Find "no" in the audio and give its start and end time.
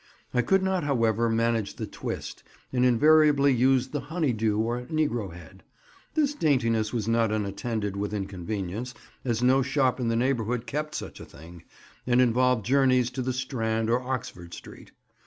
9.43-9.61